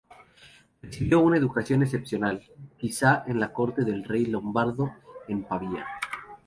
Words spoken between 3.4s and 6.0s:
corte del rey lombardo en Pavía.